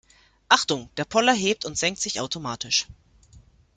[0.49, 2.87] Achtung, der Poller hebt und senkt sich automatisch.